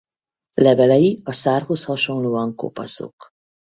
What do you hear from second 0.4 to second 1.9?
Levelei a szárhoz